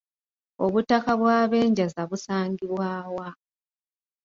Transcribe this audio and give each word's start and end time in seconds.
Obutaka 0.65 1.11
bw’Abenjaza 1.19 2.01
busangibwa 2.09 2.89
wa? 3.15 3.29